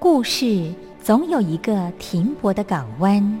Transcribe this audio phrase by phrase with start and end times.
[0.00, 3.40] 故事总有一个停泊的港湾。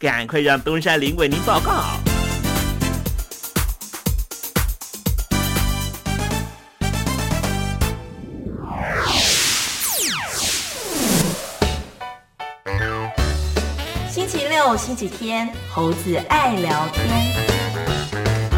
[0.00, 1.82] 赶快让东山林为您报告。
[14.08, 17.48] 星期六、星期天，猴子爱聊天。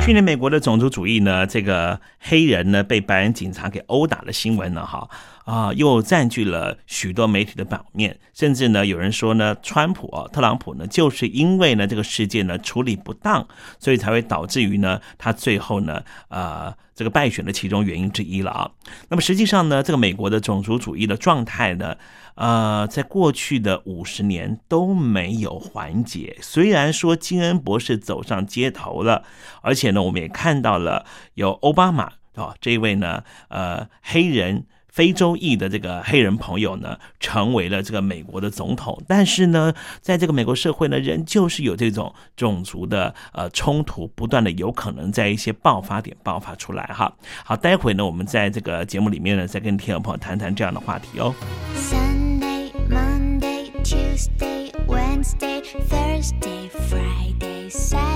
[0.02, 5.08] 去年美国的种族主义呢，这个黑人呢被白人警察给殴打的新闻呢，哈
[5.50, 13.48] 啊，又占据了许多媒体的版面，甚至呢有人说呢，川普啊，特朗普呢，就是因为呢这个事件呢处理不当，
[13.80, 18.70] 所以才会导致于呢他最后呢，呃，这个败选的其中原因之一了啊。
[19.08, 21.96] 那么实际上呢，这个美国的种族主义的状态呢，
[22.36, 26.38] 呃，在过去的五十年都没有缓解。
[26.40, 29.24] 虽然说金恩博士走上街头了，
[29.62, 31.04] 而且呢，我们也看到了
[31.34, 34.66] 有奥巴马啊这位呢，呃，黑人。
[35.00, 47.10] 非洲裔的这个黑人朋友呢，成为了这个美国的总统，但是呢，在这个美国社会呢，仍旧是有这种种族的呃冲突，不断的有可能在一些爆发点爆发出来哈。
[47.42, 51.34] 好，待会呢，我们在这个节目里面呢，再跟听众朋友谈谈这样的话题哦。
[51.74, 58.09] Sunday, Monday, Tuesday, Wednesday, Thursday, Friday, Saturday，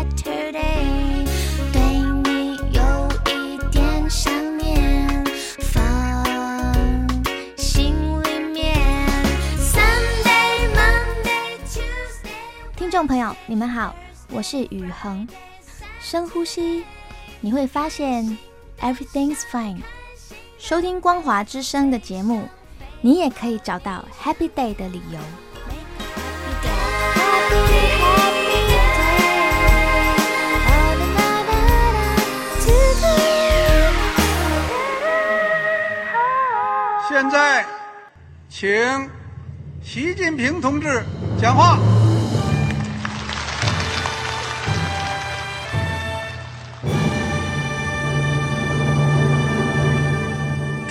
[12.95, 13.93] 众朋友，你们好，
[14.31, 15.27] 我是雨恒。
[15.99, 16.85] 深呼吸，
[17.41, 18.39] 你会发现
[18.81, 19.81] everything's fine。
[20.59, 22.49] 收听光华之声的节目，
[23.01, 25.19] 你也可以找到 happy day 的理由。
[37.09, 37.67] 现在，
[38.49, 39.11] 请
[39.83, 41.05] 习近平同志
[41.43, 41.77] 讲话。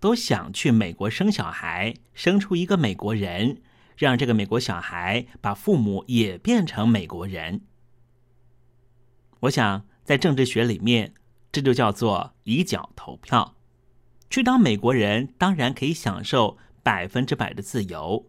[0.00, 3.60] 都想去美国生小孩，生出一个美国人，
[3.96, 7.60] 让这个美国小孩把父母也变成美国人。
[9.40, 11.12] 我想在政治学里面，
[11.52, 13.56] 这就叫做以脚投票。
[14.30, 18.26] 去当美国人，当然可以享受百分之百的自由，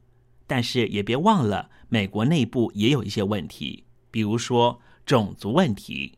[0.47, 6.17] 但是也别忘了，美国内部也有一些问题，比如说种族问题。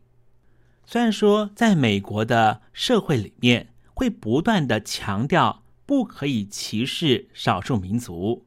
[0.85, 8.45] 虽然说在美国的社会里面会不断的强调不可以歧视少数民族，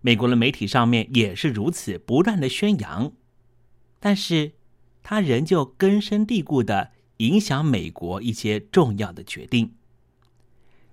[0.00, 3.12] 美国的媒体上面也是如此不断的宣扬，
[3.98, 4.52] 但是
[5.02, 9.74] 它仍旧根深蒂固的影响美国一些重要的决定。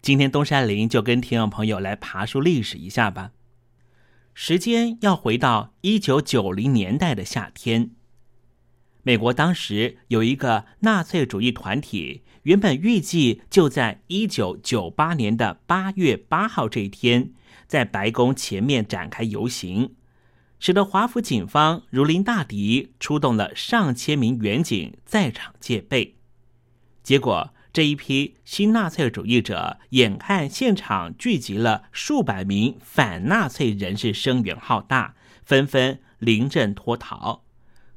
[0.01, 3.31] 今天东山林就跟听众朋友来爬书历史一下吧。
[4.33, 7.91] 时间要回到一九九零年代的夏天，
[9.03, 17.31] 美国当时有一个纳粹主义团体，原本预计就在一九九八年的八月八号这一天，
[17.67, 19.93] 在白宫前面展开游行，
[20.59, 26.15] 使得华府警方如临大敌，出动了上千名远警在场戒备，
[27.03, 27.53] 结果。
[27.73, 37.45] 这一批新纳粹主义者眼看现场聚集了数百名反纳粹人士，声援浩大，纷纷临阵脱逃。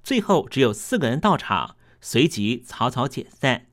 [0.07, 3.67] 最后只有四个人到场，随即草草解散。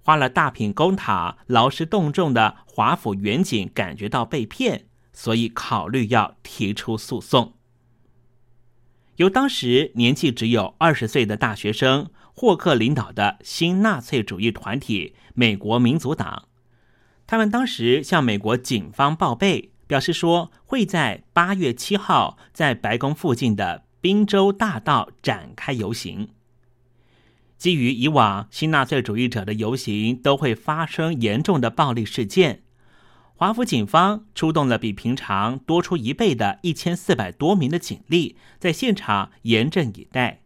[0.00, 7.52] 花了大品公帑、劳师动众的华府远景感觉到被骗，所以考虑要提出诉讼。
[9.16, 12.10] 由当时年纪只有二十岁的大学生。
[12.34, 16.48] 霍克领导的新纳粹主义团体美国民族党，
[17.26, 26.28] 他们当时向美国警方报备，表示说会在八月七号在白宫附近的宾州大道展开游行。
[27.56, 32.64] 基于以往新纳粹主义者的游行都会发生严重的暴力事件，
[33.36, 40.42] 华府警方出动了比平常多出一倍的一千四百多名的警力，在现场严阵以待。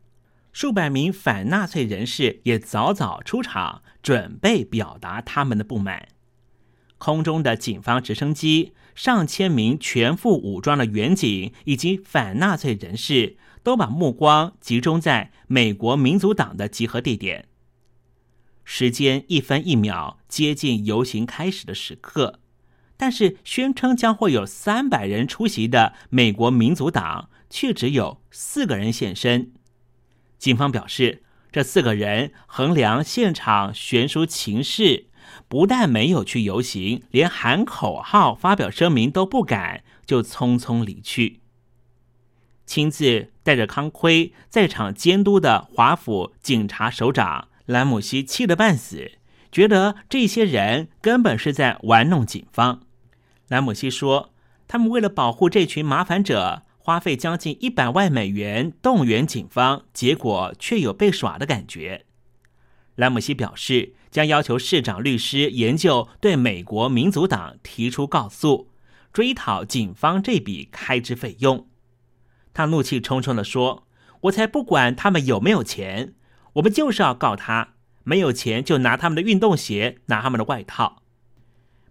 [0.52, 6.08] 数百名反纳粹人士也早早出场，准备表达他们的不满。
[6.98, 13.36] 空中的警方直升机、上千名全副武装的远警以及反纳粹人士，
[13.66, 17.48] 都把目光集中在美国民族党的集合地点。
[18.62, 22.38] 时间一分一秒接近游行开始的时刻，
[22.96, 29.50] 但是宣称将会有三百人出席的美国民族党，却只有四个人现身。
[30.38, 35.08] 警方表示，这四个人衡量现场悬殊情势，
[35.48, 41.40] 不但没有去游行，连喊口号、发表声明都不敢，就匆匆离去。
[42.66, 49.12] 亲自带着康盔在场监督的华府警察首长兰姆西气得半死，
[49.50, 52.82] 觉得这些人根本是在玩弄警方。
[53.48, 54.34] 兰姆西说
[54.68, 62.04] ：“他们为了保护这群麻烦者。”花费将近一百万美元动员警方，结果却有被耍的感觉。
[62.94, 68.70] 兰姆西表示，将要求市长律师研究对美国民族党提出告诉，
[69.12, 71.66] 追讨警方这笔开支费用。
[72.56, 73.86] 他怒气冲冲地说
[74.22, 76.14] ：“我才不管他们有没有钱，
[76.54, 77.74] 我们就是要告他。
[78.02, 81.02] 没有钱就拿他们的运动鞋，拿他们的外套。”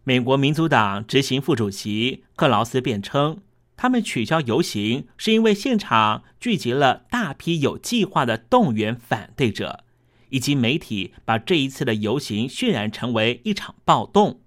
[0.04, 3.42] 美国民主党执行副主席克劳斯辩称。
[3.78, 9.84] 他们取消游行，是因为现场聚集了大批有计划的动员反对者，
[10.30, 14.40] 以及媒体把这一次的游行渲染成为一场暴动。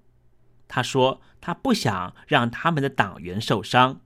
[0.66, 4.00] 他说，他不想让他们的党员受伤。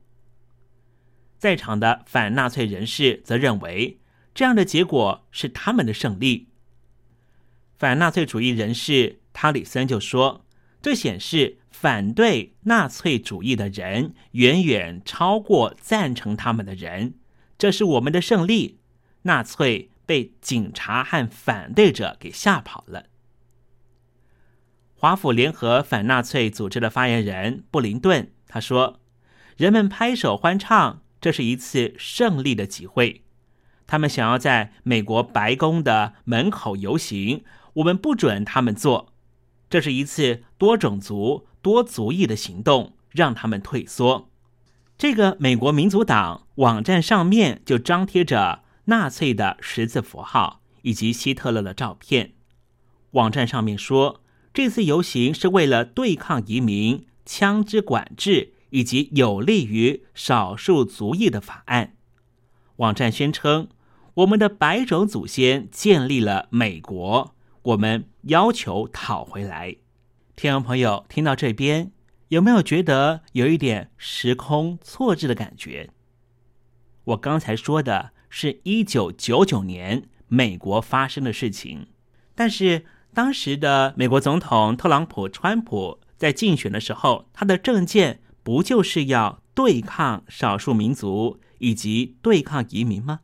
[1.42, 3.98] 在场的反纳粹人士则认为，
[4.32, 6.46] 这样的结果是他们的胜利。
[7.76, 10.46] 反纳粹主义人士塔里森就说。
[10.80, 17.14] 这显示反对纳粹主义的人远远超过赞成他们的人，
[17.58, 18.78] 这是我们的胜利。
[19.22, 23.06] 纳粹被警察和反对者给吓跑了。
[24.94, 29.00] 华府联合反纳粹组织的发言人布林顿他说
[29.58, 33.22] ：“人们拍手欢唱，这是一次胜利的集会。
[33.86, 39.14] 他们想要在美国白宫的门口游行，我们不准他们做。”
[39.70, 44.28] 这是一次多种族、多族裔的行动，让他们退缩。
[44.98, 52.32] 这个美国民族党网站上面就张贴着纳粹的十字符号以及希特勒的照片。
[53.12, 61.94] 网站上面说，这次游行是为了对抗移民、枪支管制以及有利于少数族裔的法案。
[62.76, 63.68] 网站宣称，
[64.14, 67.34] 我们的白种祖先建立了美国。
[67.62, 69.76] 我们要求讨回来。
[70.34, 71.92] 听众朋友，听到这边
[72.28, 75.90] 有没有觉得有一点时空错置的感觉？
[77.04, 81.88] 我刚才说的是一九九九年美国发生的事情，
[82.34, 93.20] 但是当时的美国总统特朗普川普在竞选的时候，他的政见不就是要对抗少数民族以及对抗移民吗？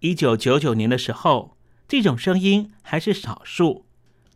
[0.00, 1.56] 一九九九年的时候，
[1.88, 3.86] 这种声音还是少数，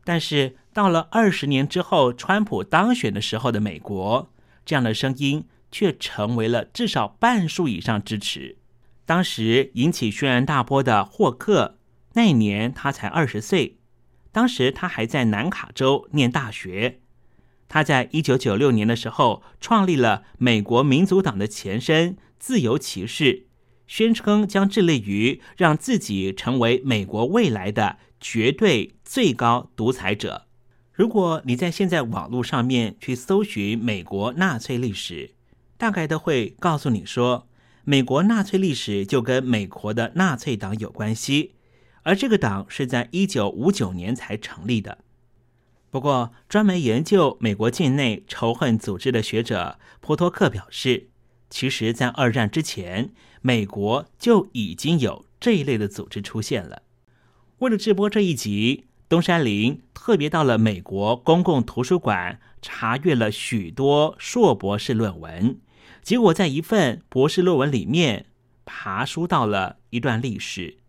[0.05, 4.31] 但是到了二十年之后，川普当选的时候的美国，
[4.65, 8.57] 这样的声音却成为了至少半数以上支持。
[9.05, 11.79] 当时引起轩然大波的霍克，
[12.15, 13.79] 那年他才二十岁，
[14.31, 17.01] 当时他还在南卡州念大学。
[17.71, 23.47] 他在一九九六年的时候创立了美国民主党的前身自由骑士，
[23.87, 30.47] 宣称将致力于让自己成为美国未来的绝对最高独裁者。
[30.93, 35.31] 如果你在现在网络上面去搜寻美国纳粹历史，
[35.79, 37.47] 大概都会告诉你说，
[37.85, 41.55] 美国纳粹历史就跟美国的纳粹党有关系，
[42.03, 44.99] 而这个党是在一九五九年才成立的。
[45.91, 51.09] 不过，专门研究美国境内仇恨组织的学者波托克表示，
[51.51, 56.83] 其实，在二战之前，美国就已经有这一类的组织出现了。
[57.59, 65.59] 为了直播这一集，东山林特别到了美国公共图书馆，查阅了许多硕博士论文，
[66.03, 68.27] 结果在一份博士论文里面，
[68.65, 70.80] 爬书到了一段历史。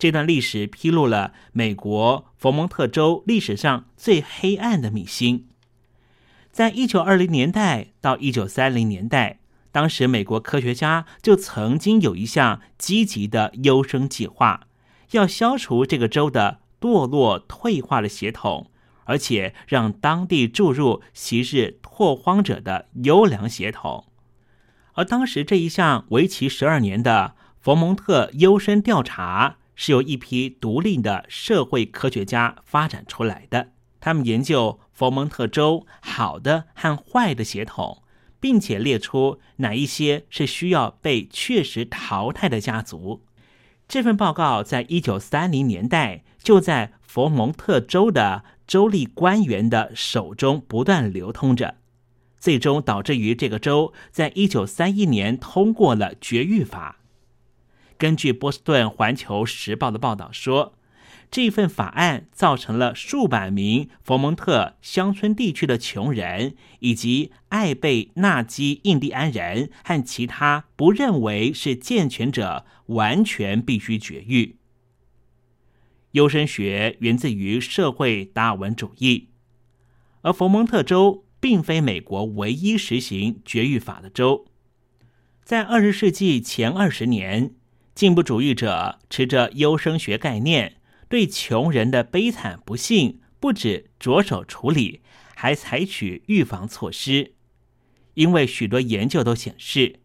[0.00, 5.46] 这段历史披露了美国佛蒙特州历史上最黑暗的秘辛。
[6.50, 9.40] 在一九二零年代到一九三零年代，
[9.70, 14.68] 当时美国科学家就曾经有一项积极的优生计划，
[15.10, 18.70] 要消除这个州的堕落退化的血统，
[19.04, 24.06] 而且让当地注入昔日拓荒者的优良血统。
[24.94, 29.58] 而当时这一项为期十二年的佛蒙特优生调查。
[29.82, 33.68] 是由一批独立的社会科学家发展出来的。
[33.98, 38.02] 他们研究佛蒙特州好的和坏的血统，
[38.38, 43.22] 并且列出哪一些是需要被确实淘汰的家族。
[43.88, 51.76] 这份报告在一九三零年代就在佛蒙特州的州立官员的手中不断流通着，
[52.38, 56.98] 最终导致于这个州在一九三一年通过了绝育法。
[58.00, 60.72] 根据波士顿环球时报的报道说，
[61.30, 74.56] 这份法案造成了数百名佛蒙特乡村地区的穷人以及艾贝纳基印第安人和其他不认为是健全者完全必须绝育。
[76.12, 79.28] 优生学源自于社会达尔文主义，
[80.22, 84.46] 而佛蒙特州并非美国唯一实行绝育法的州，
[85.44, 87.56] 在二十世纪前二十年。
[87.94, 90.76] 进步主义者持着优生学概念，
[91.08, 95.00] 对穷人的悲惨不幸不止着手处理，
[95.34, 97.34] 还采取预防措施。
[98.14, 100.00] 因为许多研究都显示，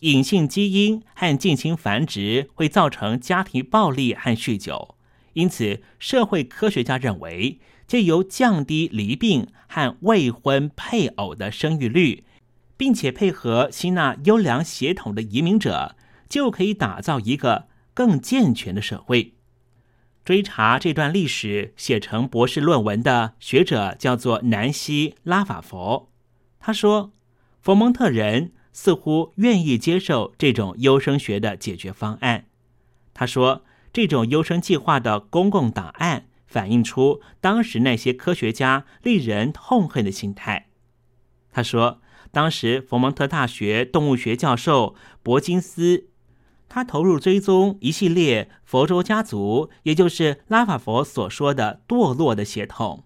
[0.00, 4.96] 隐性基因和近亲繁殖会造成家庭暴力和酗酒，
[5.32, 12.24] 因此社会科学家认为，借由降低离病和未婚配偶的生育率，
[12.76, 15.96] 并且配合吸纳优良血统的移民者。
[16.28, 19.34] 就可以打造一个更健全的社会。
[20.24, 26.10] 追查这段历史写成博士论文的学者叫做南希·拉法佛。
[26.60, 27.12] 他说，
[27.62, 32.44] 佛蒙特人似乎愿意接受这种优生学的解决方案。
[33.14, 40.68] 他说，这种优生计划的公共档案反映出当时那些科学家令人痛恨的心态。
[41.50, 46.08] 他说，当时佛蒙特大学动物学教授伯金斯。
[46.68, 53.04] 他投入追踪一系列佛州家族，也就是拉法佛所说的堕落的血统。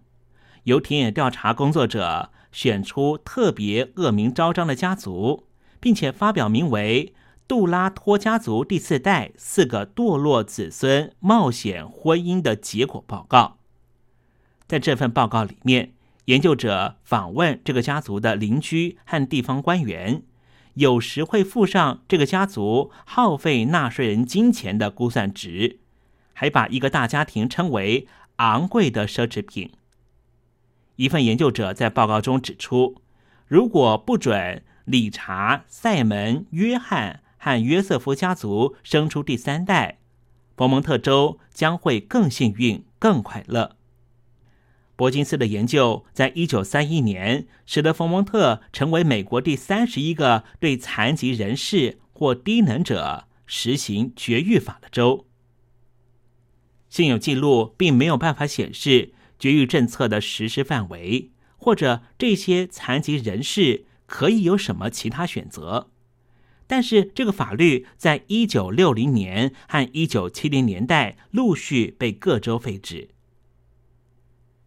[0.65, 5.47] 由田野调查工作者选出特别恶名昭彰的家族，
[5.81, 7.15] 并且发表名为
[7.49, 13.59] “杜拉托家族第四代四个堕落子孙冒险婚姻”的结果报告。
[14.67, 15.95] 在这份报告里面，
[16.27, 20.23] 研究者访问这个家族的邻居和地方官员。
[20.75, 25.81] 有时会附上这个家族耗费纳税人金钱的估算值，
[26.33, 28.07] 还把一个大家庭称为
[28.37, 29.73] 昂贵的奢侈品。
[30.97, 32.97] 一份研究者在报告中指出，
[33.47, 39.99] 如果不准理查、塞门、约翰和约瑟夫家族生出第三代，
[40.57, 43.77] 佛蒙特州将会更幸运、更快乐。
[45.03, 55.27] 伯金斯的研究在一九三一年使得佛蒙特成为美国第三十一个对残疾人士或低能者实行绝育法的州。
[56.89, 65.91] 现有记录并没有办法显示绝育政策的实施范围，或者这些残疾人士可以有什么其他选择。
[66.69, 73.09] 但是这个法律在一九六零年和一九七零年代陆续被各州废止。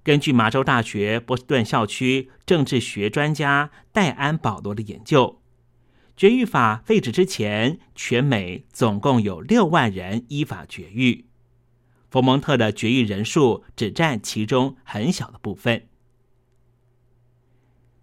[0.06, 5.42] 根据麻州大学波士顿校区政治学专家戴安·保罗的研究，
[6.16, 11.26] 绝育法废止之前，全美总共有六万人依法绝育，
[12.12, 15.88] 佛蒙特的绝育人数只占其中很小的部分。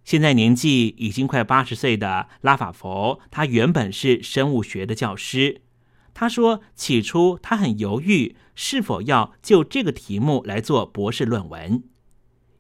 [0.03, 5.63] 现在年纪已经快八十岁的拉法佛，他原本是生物学的教师。
[6.13, 11.85] 他说，起初他很犹豫是否要就这个题目来做博士论文。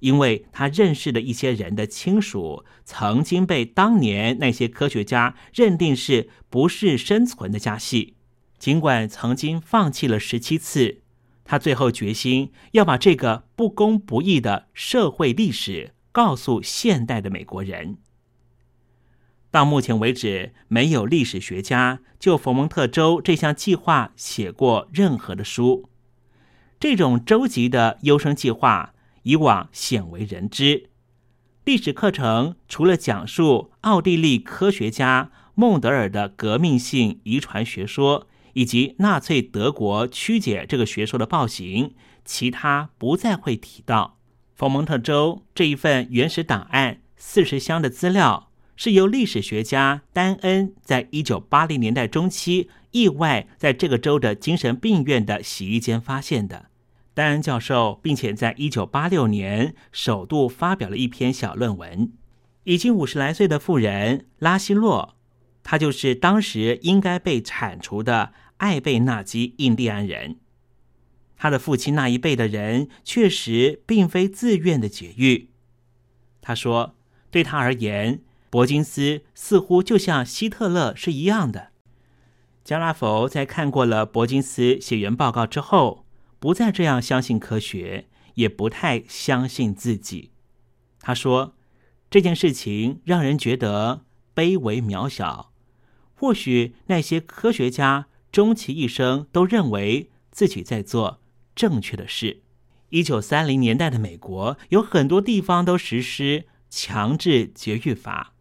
[0.02, 8.16] 因为他认识的一些人的亲属曾经被当年那些科学家认定是不是生存的家系，
[8.58, 11.02] 尽管曾经放弃了十七次，
[11.44, 17.98] 他最后决心要把这个不公不义的社会历史告诉现代的美国人。
[19.52, 25.88] 到目前为止，没有历史学家就佛蒙特州这项计划写过任何的书。
[26.80, 28.91] 这种州级的优生计划。
[29.22, 30.90] 以往鲜为人知，
[31.64, 44.18] 历史课程除了讲述奥地利科学家孟德尔的革命性遗传学说，以及纳粹德国曲解这个学说的暴行，其他不再会提到。
[44.54, 56.66] 佛蒙特州这一份原始档案四十箱的资料，是由历史学家丹恩在一九八零年代中期意外在这个州的精神病院的洗衣间发现的。
[57.14, 62.10] 丹恩教授，并且在一九八六年首度发表了一篇小论文。
[62.64, 65.14] 已经五十来岁的妇人拉希洛，
[65.62, 70.38] 他就是当时应该被铲除的艾贝纳基印第安人。
[71.36, 75.50] 他的父亲那一辈的人确实并非自愿的绝育。
[76.40, 76.94] 他说，
[77.30, 81.72] 对他而言，伯金斯似乎就像希特勒是一样的。
[82.64, 86.01] 加拉佛在看过了伯金斯写原报告之后。
[86.42, 90.32] 不再这样相信科学，也不太相信自己。
[90.98, 91.54] 他说
[92.10, 95.52] ：“这件事情让人觉得卑微渺小。
[96.16, 101.20] 或许那些科学家终其一生都认为自己在做
[101.54, 102.42] 正确的事。”
[102.90, 108.34] 一九三零年代的美国有很多地方都实施强制绝育法，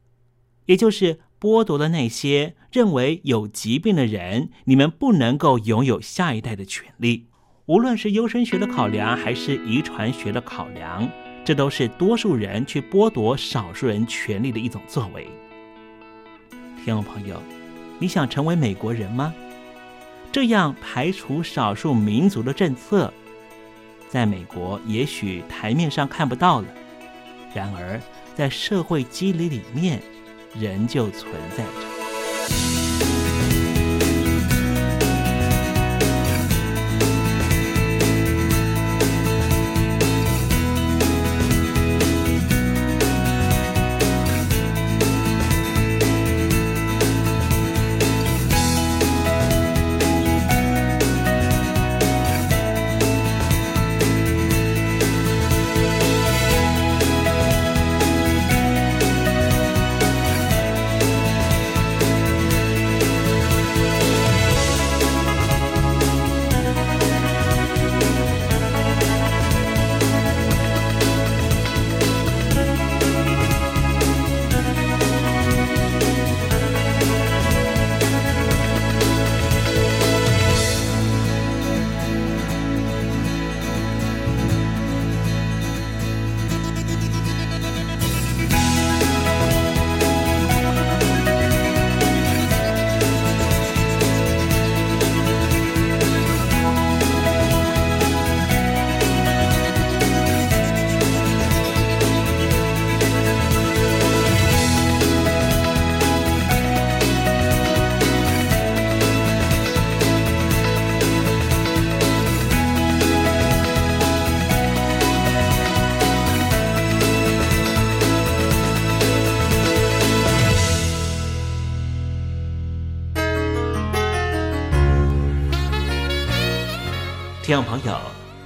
[0.65, 7.27] 也就是剥夺了那些认为有疾病的人，你们不能够拥有下一代的权利。
[7.67, 11.07] 无论是优生学的考量，还是遗传学的考量，
[11.45, 15.29] 这都是多数人去剥夺少数人权利的一种作为。
[16.83, 17.41] 听众朋友，
[17.99, 19.31] 你想成为美国人吗？
[20.31, 23.13] 这样排除少数民族的政策，
[24.09, 26.67] 在美国也许台面上看不到了，
[27.53, 28.01] 然而
[28.33, 30.01] 在社会机理里面，
[30.55, 32.90] 仍旧存在着。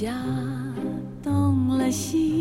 [0.00, 0.14] 家
[1.22, 2.39] 动了心。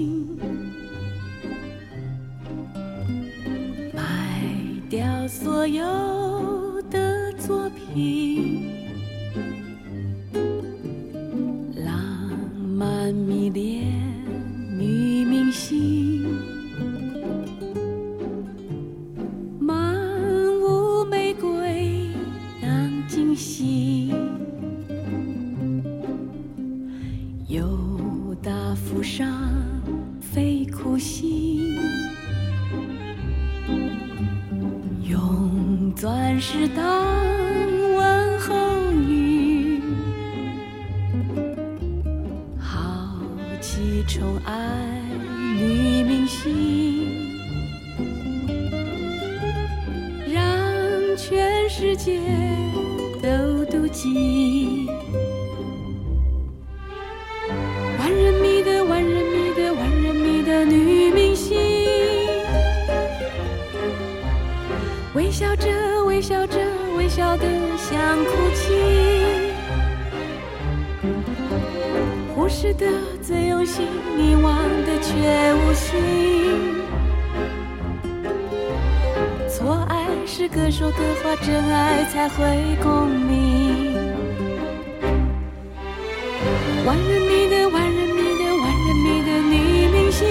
[86.86, 89.54] 万人迷的万人迷的万人迷的你
[89.92, 90.26] 明星，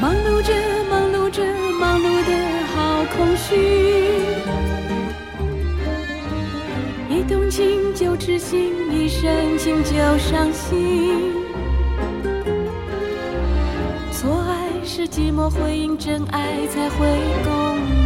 [0.00, 0.54] 忙碌着
[0.88, 1.42] 忙碌着
[1.78, 2.30] 忙碌的
[2.74, 3.56] 好空虚，
[7.10, 11.32] 一动情就痴心，一生情就伤心。
[14.12, 17.06] 错爱是寂寞回应，真爱才会
[17.44, 18.05] 共鸣。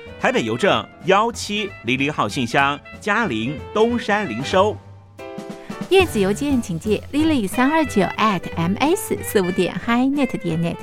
[0.21, 4.77] 台北邮政幺七零零号信箱，嘉陵东山零收。
[5.89, 10.75] 电子邮件请借 lily 三二九 at ms 四五点 hi.net 点 net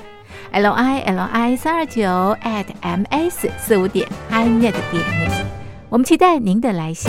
[0.51, 2.03] l i l i 三二九
[2.43, 5.45] at ms 四五点 hi.net 点 net。
[5.89, 7.09] 我们期待您的来信。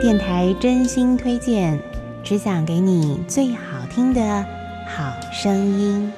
[0.00, 1.76] 电台真心推荐，
[2.22, 4.20] 只想给你最好听的
[4.86, 6.12] 好声音。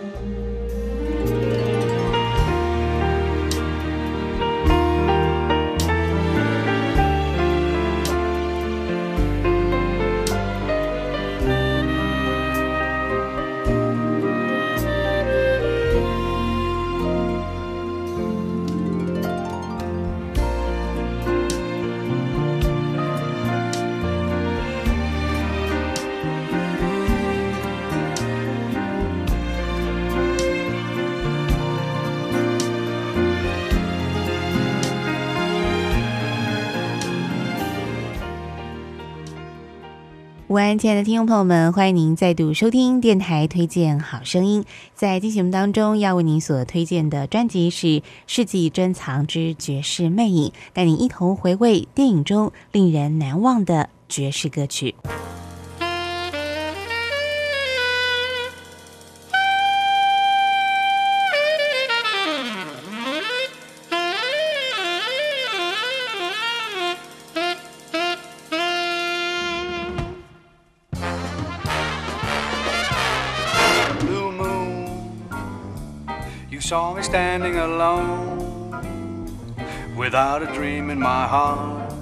[40.78, 44.64] 亲爱的听众朋友们，欢迎您再度收听电台推荐好声音。
[44.94, 47.86] 在今节目当中，要为您所推荐的专辑是
[48.26, 54.94] 《世纪珍藏之绝世魅影》，带您一同回味电影中令人难忘的爵士歌曲。
[80.10, 81.94] Without a dream in my heart,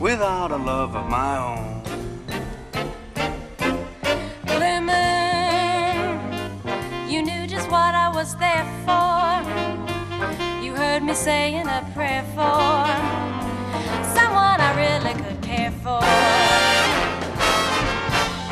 [0.00, 1.80] without a love of my own.
[4.90, 6.18] Moon,
[7.08, 9.44] you knew just what I was there for.
[10.60, 12.84] You heard me saying a prayer for
[14.18, 16.02] someone I really could care for.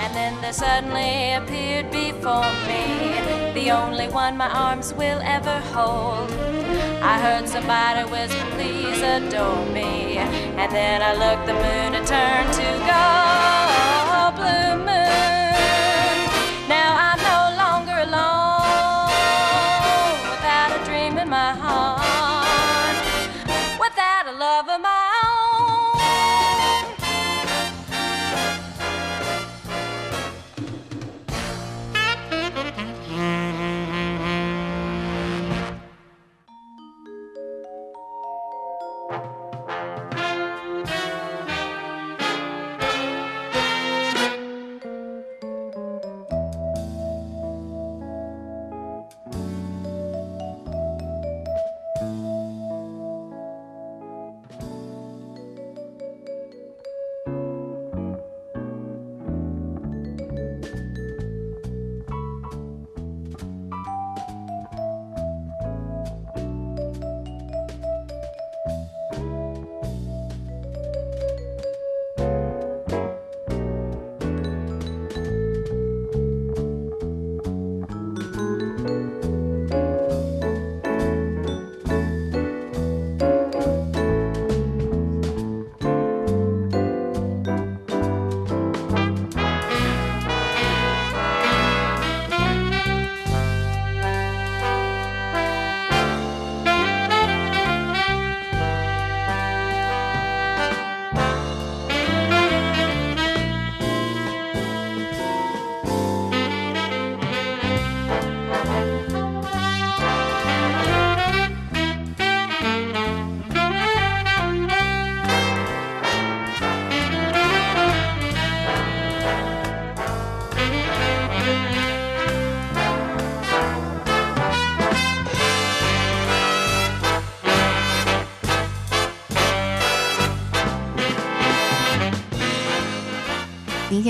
[0.03, 6.64] And then there suddenly appeared before me the only one my arms will ever hold.
[7.07, 10.17] I heard somebody whisper, please adore me.
[10.17, 13.64] And then I looked, the moon had turned to gold.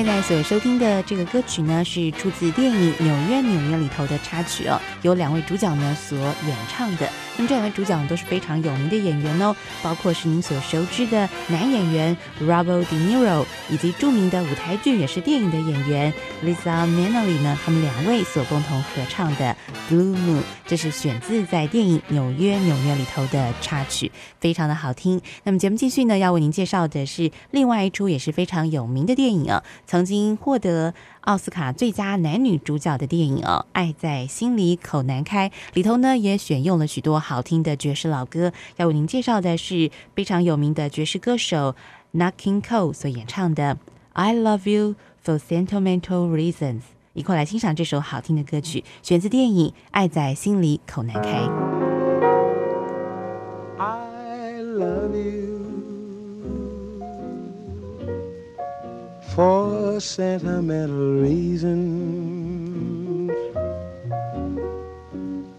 [0.05, 7.09] 现在所收听的这个歌曲呢，是出自电影《纽约纽约》里头的插曲哦，由两位主角呢所演唱的。
[7.39, 16.13] 那么这两位主角都是非常有名的演员哦，包括是您所熟知的男演员 Robert De Niro，以及著名的舞台剧也是电影的演员
[16.45, 19.57] Lisa Minnelli 呢，他们两位所共同合唱的
[19.89, 24.11] 《Blue Moon》，这是选自在电影《纽约纽约》里头的插曲，
[24.41, 25.21] 非常的好听。
[25.43, 41.77] 那么节目继续呢，要为您介绍的是另外一出也是非常有名的电影啊，曾经获得奥斯卡最佳男女主角的电影哦，《爱在心里口难开》里头呢也选用了许多好听的爵士老歌，要为您介绍的是非常有名的爵士歌手
[42.15, 43.75] Nat King Cole 所演唱的
[44.15, 46.81] 《I Love You for Sentimental Reasons》，
[47.15, 51.39] 一块来欣赏这首好听的歌曲，选自电影《爱在心里口难开》。
[53.79, 55.61] I love you
[59.33, 63.31] for sentimental reasons.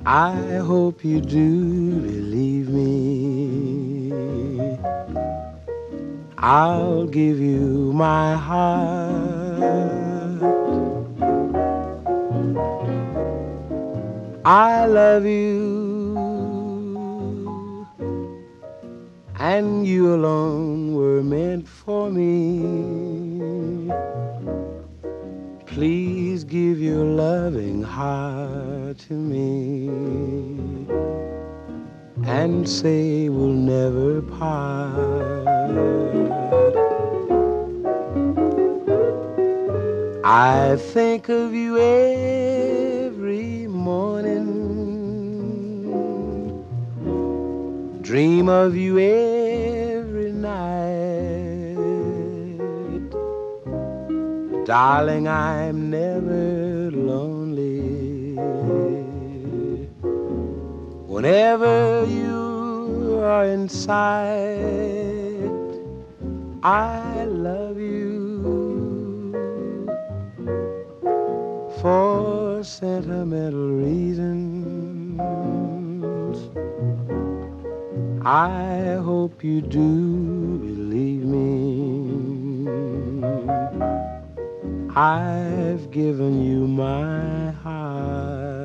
[0.03, 4.11] I hope you do believe me.
[6.37, 10.14] I'll give you my heart.
[14.47, 16.15] I love you
[19.39, 23.91] and you alone were meant for me.
[25.65, 29.87] Please give your loving heart to me
[32.23, 35.47] and say we'll never part.
[40.23, 42.84] I think of you every
[48.05, 51.75] dream of you every night.
[54.63, 58.35] Darling, I'm never lonely.
[61.07, 65.49] Whenever you are in sight,
[66.61, 69.33] I love you
[71.81, 75.54] for sentimental reasons.
[78.27, 82.67] I hope you do believe me.
[84.95, 88.64] I've given you my heart.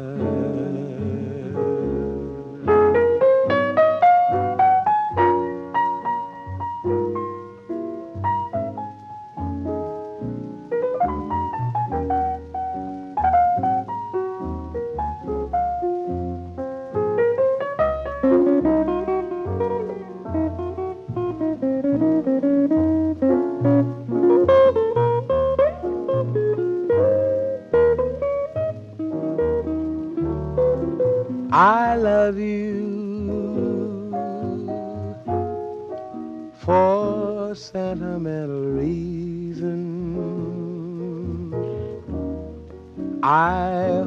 [31.53, 34.13] I love you
[36.61, 39.91] for sentimental reasons.
[43.25, 44.00] I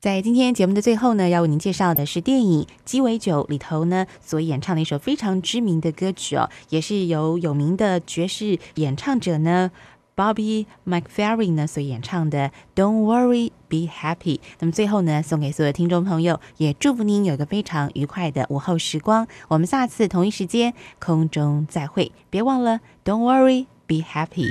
[0.00, 9.70] 在今天节目的最后呢，要为您介绍的是电影《鸡尾酒》里头呢所演唱的一首非常知名的歌曲哦，也是由有名的爵士演唱者呢
[10.16, 14.38] Bobby McFerrin 呢所演唱的《Don't Worry, Be Happy》。
[14.60, 19.28] 那么最后呢，送给所有听众朋友，也祝福您有个非常愉快的午后时光。
[19.48, 24.50] 我们下次同一时间空中再会，别忘了 Don't Worry, Be Happy。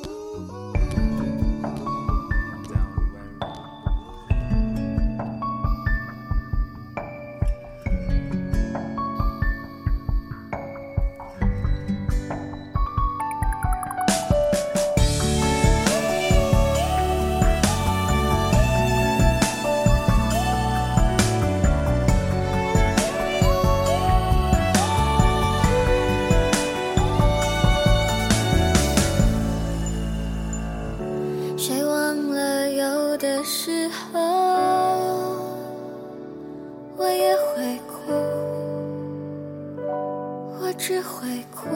[40.91, 41.25] 只会
[41.55, 41.69] 哭。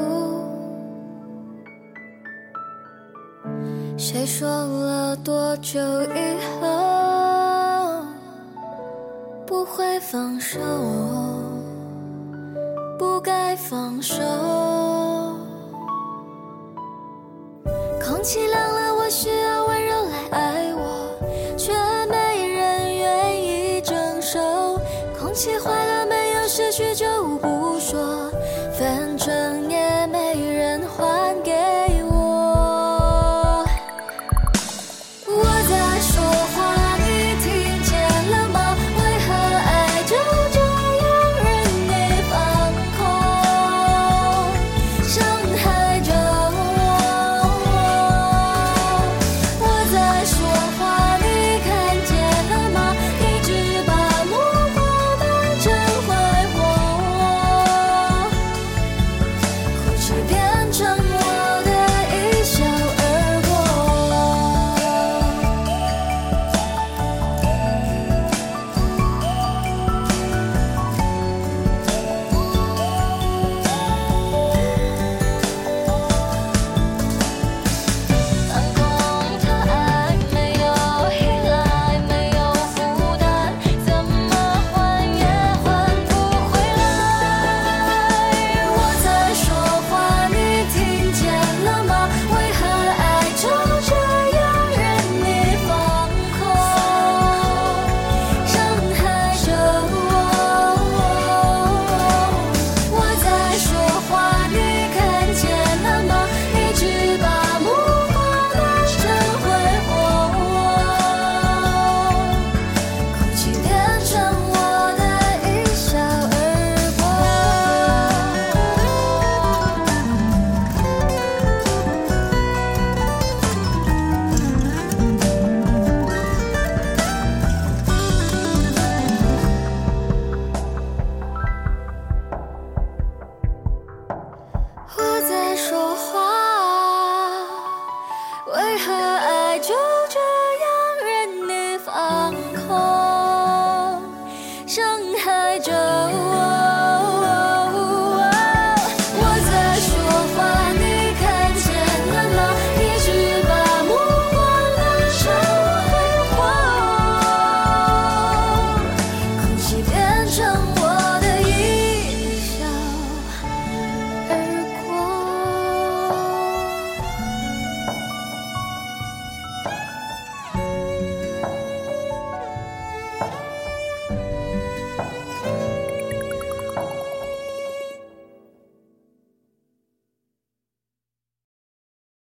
[3.97, 8.03] 谁说了多久以后
[9.47, 10.59] 不会放手，
[12.99, 14.64] 不该放手。